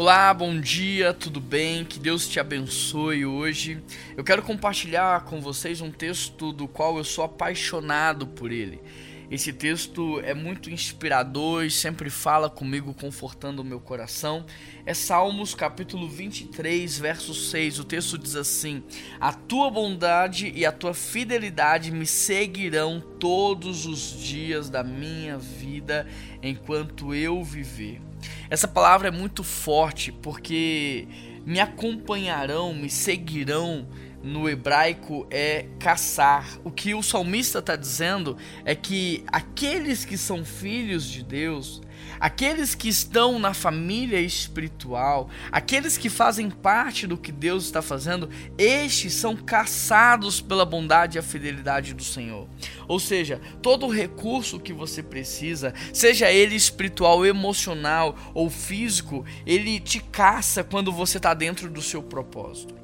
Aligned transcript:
Olá, 0.00 0.32
bom 0.32 0.58
dia, 0.58 1.12
tudo 1.12 1.42
bem? 1.42 1.84
Que 1.84 1.98
Deus 1.98 2.26
te 2.26 2.40
abençoe 2.40 3.26
hoje. 3.26 3.82
Eu 4.16 4.24
quero 4.24 4.42
compartilhar 4.42 5.26
com 5.26 5.42
vocês 5.42 5.82
um 5.82 5.90
texto 5.90 6.54
do 6.54 6.66
qual 6.66 6.96
eu 6.96 7.04
sou 7.04 7.22
apaixonado 7.22 8.26
por 8.26 8.50
ele. 8.50 8.80
Esse 9.30 9.52
texto 9.52 10.18
é 10.20 10.32
muito 10.32 10.70
inspirador 10.70 11.66
e 11.66 11.70
sempre 11.70 12.08
fala 12.08 12.48
comigo, 12.48 12.94
confortando 12.94 13.60
o 13.60 13.64
meu 13.64 13.78
coração. 13.78 14.46
É 14.86 14.94
Salmos 14.94 15.54
capítulo 15.54 16.08
23, 16.08 16.98
verso 16.98 17.34
6. 17.34 17.78
O 17.78 17.84
texto 17.84 18.16
diz 18.16 18.36
assim: 18.36 18.82
A 19.20 19.34
tua 19.34 19.70
bondade 19.70 20.50
e 20.56 20.64
a 20.64 20.72
tua 20.72 20.94
fidelidade 20.94 21.90
me 21.90 22.06
seguirão 22.06 23.02
todos 23.20 23.84
os 23.84 24.18
dias 24.18 24.70
da 24.70 24.82
minha 24.82 25.36
vida 25.36 26.08
enquanto 26.42 27.14
eu 27.14 27.44
viver. 27.44 28.00
Essa 28.50 28.66
palavra 28.66 29.08
é 29.08 29.10
muito 29.12 29.44
forte 29.44 30.10
porque 30.10 31.06
me 31.44 31.60
acompanharão, 31.60 32.74
me 32.74 32.90
seguirão 32.90 33.86
no 34.22 34.48
hebraico 34.48 35.26
é 35.30 35.66
caçar. 35.78 36.58
O 36.62 36.70
que 36.70 36.94
o 36.94 37.02
salmista 37.02 37.58
está 37.58 37.76
dizendo 37.76 38.36
é 38.64 38.74
que 38.74 39.24
aqueles 39.26 40.04
que 40.04 40.16
são 40.16 40.44
filhos 40.44 41.04
de 41.04 41.22
Deus, 41.22 41.80
aqueles 42.18 42.74
que 42.74 42.88
estão 42.88 43.38
na 43.38 43.54
família 43.54 44.20
espiritual, 44.20 45.30
aqueles 45.50 45.96
que 45.96 46.10
fazem 46.10 46.50
parte 46.50 47.06
do 47.06 47.16
que 47.16 47.32
Deus 47.32 47.64
está 47.64 47.80
fazendo, 47.80 48.28
estes 48.58 49.14
são 49.14 49.34
caçados 49.34 50.40
pela 50.40 50.66
bondade 50.66 51.16
e 51.16 51.18
a 51.18 51.22
fidelidade 51.22 51.94
do 51.94 52.04
Senhor. 52.04 52.46
Ou 52.86 53.00
seja, 53.00 53.40
todo 53.62 53.88
recurso 53.88 54.60
que 54.60 54.72
você 54.72 55.02
precisa, 55.02 55.72
seja 55.92 56.30
ele 56.30 56.54
espiritual, 56.54 57.24
emocional 57.24 58.16
ou 58.34 58.50
físico, 58.50 59.24
ele 59.46 59.80
te 59.80 60.00
caça 60.00 60.62
quando 60.62 60.92
você 60.92 61.16
está 61.16 61.29
dentro 61.34 61.68
do 61.70 61.82
seu 61.82 62.02
propósito. 62.02 62.74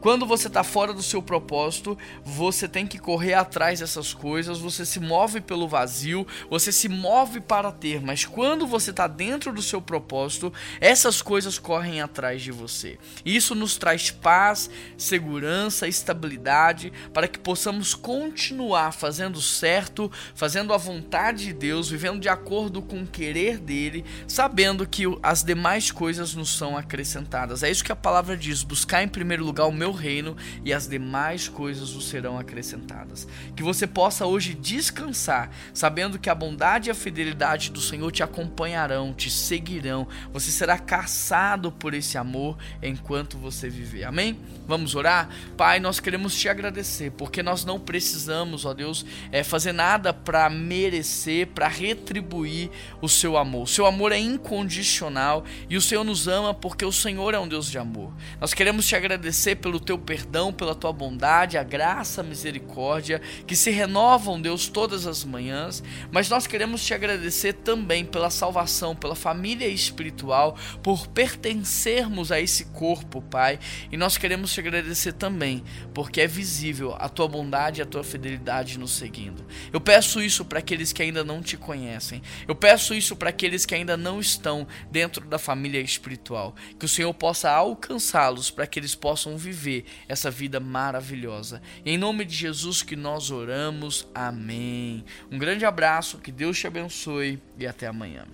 Quando 0.00 0.26
você 0.26 0.46
está 0.46 0.62
fora 0.62 0.92
do 0.92 1.02
seu 1.02 1.22
propósito, 1.22 1.96
você 2.24 2.68
tem 2.68 2.86
que 2.86 2.98
correr 2.98 3.34
atrás 3.34 3.80
dessas 3.80 4.14
coisas, 4.14 4.58
você 4.58 4.84
se 4.84 5.00
move 5.00 5.40
pelo 5.40 5.68
vazio, 5.68 6.26
você 6.48 6.70
se 6.70 6.88
move 6.88 7.40
para 7.40 7.72
ter, 7.72 8.00
mas 8.00 8.24
quando 8.24 8.66
você 8.66 8.90
está 8.90 9.06
dentro 9.06 9.52
do 9.52 9.62
seu 9.62 9.80
propósito, 9.80 10.52
essas 10.80 11.22
coisas 11.22 11.58
correm 11.58 12.00
atrás 12.00 12.42
de 12.42 12.52
você. 12.52 12.98
Isso 13.24 13.54
nos 13.54 13.76
traz 13.76 14.10
paz, 14.10 14.70
segurança, 14.96 15.88
estabilidade 15.88 16.92
para 17.12 17.28
que 17.28 17.38
possamos 17.38 17.94
continuar 17.94 18.92
fazendo 18.92 19.40
certo, 19.40 20.10
fazendo 20.34 20.72
a 20.72 20.76
vontade 20.76 21.46
de 21.46 21.52
Deus, 21.52 21.88
vivendo 21.88 22.20
de 22.20 22.28
acordo 22.28 22.82
com 22.82 23.02
o 23.02 23.06
querer 23.06 23.58
dele, 23.58 24.04
sabendo 24.28 24.86
que 24.86 25.04
as 25.22 25.42
demais 25.42 25.90
coisas 25.90 26.34
nos 26.34 26.56
são 26.56 26.76
acrescentadas. 26.76 27.62
É 27.62 27.70
isso 27.70 27.84
que 27.84 27.92
a 27.92 27.96
palavra 27.96 28.36
diz: 28.36 28.62
buscar 28.62 29.02
em 29.02 29.08
primeiro 29.08 29.44
lugar 29.44 29.65
o 29.66 29.72
meu 29.72 29.92
reino 29.92 30.36
e 30.64 30.72
as 30.72 30.88
demais 30.88 31.48
coisas 31.48 31.92
vos 31.92 32.08
serão 32.08 32.38
acrescentadas. 32.38 33.26
Que 33.54 33.62
você 33.62 33.86
possa 33.86 34.26
hoje 34.26 34.54
descansar, 34.54 35.50
sabendo 35.74 36.18
que 36.18 36.30
a 36.30 36.34
bondade 36.34 36.88
e 36.88 36.90
a 36.90 36.94
fidelidade 36.94 37.70
do 37.70 37.80
Senhor 37.80 38.10
te 38.10 38.22
acompanharão, 38.22 39.12
te 39.12 39.30
seguirão. 39.30 40.06
Você 40.32 40.50
será 40.50 40.78
caçado 40.78 41.70
por 41.72 41.94
esse 41.94 42.16
amor 42.16 42.56
enquanto 42.82 43.38
você 43.38 43.68
viver. 43.68 44.04
Amém? 44.04 44.38
Vamos 44.66 44.94
orar? 44.94 45.28
Pai, 45.56 45.78
nós 45.78 46.00
queremos 46.00 46.36
te 46.36 46.48
agradecer, 46.48 47.12
porque 47.12 47.42
nós 47.42 47.64
não 47.64 47.78
precisamos, 47.78 48.64
ó 48.64 48.74
Deus, 48.74 49.06
é, 49.30 49.44
fazer 49.44 49.72
nada 49.72 50.12
para 50.12 50.48
merecer, 50.50 51.46
para 51.48 51.68
retribuir 51.68 52.70
o 53.00 53.08
seu 53.08 53.36
amor. 53.36 53.62
O 53.62 53.66
seu 53.66 53.86
amor 53.86 54.12
é 54.12 54.18
incondicional 54.18 55.44
e 55.68 55.76
o 55.76 55.80
Senhor 55.82 56.04
nos 56.04 56.26
ama 56.26 56.52
porque 56.52 56.84
o 56.84 56.92
Senhor 56.92 57.34
é 57.34 57.38
um 57.38 57.48
Deus 57.48 57.70
de 57.70 57.78
amor. 57.78 58.12
Nós 58.40 58.54
queremos 58.54 58.86
te 58.86 58.96
agradecer 58.96 59.55
pelo 59.56 59.80
teu 59.80 59.98
perdão, 59.98 60.52
pela 60.52 60.74
tua 60.74 60.92
bondade, 60.92 61.58
a 61.58 61.62
graça, 61.62 62.20
a 62.20 62.24
misericórdia 62.24 63.20
que 63.46 63.56
se 63.56 63.70
renovam, 63.70 64.40
Deus, 64.40 64.68
todas 64.68 65.06
as 65.06 65.24
manhãs. 65.24 65.82
Mas 66.10 66.28
nós 66.28 66.46
queremos 66.46 66.84
te 66.84 66.94
agradecer 66.94 67.54
também 67.54 68.04
pela 68.04 68.30
salvação, 68.30 68.94
pela 68.94 69.14
família 69.14 69.68
espiritual, 69.68 70.56
por 70.82 71.06
pertencermos 71.08 72.30
a 72.30 72.40
esse 72.40 72.66
corpo, 72.66 73.22
Pai. 73.22 73.58
E 73.90 73.96
nós 73.96 74.16
queremos 74.16 74.52
te 74.52 74.60
agradecer 74.60 75.12
também, 75.12 75.62
porque 75.94 76.20
é 76.20 76.26
visível 76.26 76.94
a 76.98 77.08
tua 77.08 77.28
bondade 77.28 77.80
e 77.80 77.82
a 77.82 77.86
tua 77.86 78.04
fidelidade 78.04 78.78
nos 78.78 78.92
seguindo. 78.92 79.44
Eu 79.72 79.80
peço 79.80 80.22
isso 80.22 80.44
para 80.44 80.58
aqueles 80.58 80.92
que 80.92 81.02
ainda 81.02 81.24
não 81.24 81.42
te 81.42 81.56
conhecem. 81.56 82.22
Eu 82.46 82.54
peço 82.54 82.94
isso 82.94 83.16
para 83.16 83.30
aqueles 83.30 83.64
que 83.64 83.74
ainda 83.74 83.96
não 83.96 84.20
estão 84.20 84.66
dentro 84.90 85.26
da 85.26 85.38
família 85.38 85.80
espiritual. 85.80 86.54
Que 86.78 86.84
o 86.84 86.88
Senhor 86.88 87.12
possa 87.14 87.50
alcançá-los 87.50 88.50
para 88.50 88.66
que 88.66 88.78
eles 88.78 88.94
possam 88.94 89.36
viver 89.46 89.84
essa 90.08 90.30
vida 90.30 90.58
maravilhosa. 90.58 91.62
Em 91.84 91.96
nome 91.96 92.24
de 92.24 92.34
Jesus 92.34 92.82
que 92.82 92.96
nós 92.96 93.30
oramos. 93.30 94.08
Amém. 94.14 95.04
Um 95.30 95.38
grande 95.38 95.64
abraço, 95.64 96.18
que 96.18 96.32
Deus 96.32 96.58
te 96.58 96.66
abençoe 96.66 97.40
e 97.58 97.66
até 97.66 97.86
amanhã. 97.86 98.26